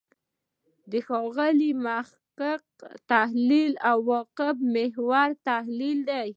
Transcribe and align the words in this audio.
د 0.91 0.93
ښاغلي 1.07 1.71
محق 1.85 2.61
تحلیل 3.11 3.73
«عواقب 3.91 4.55
محوره» 4.75 5.37
تحلیل 5.49 5.99
دی. 6.09 6.29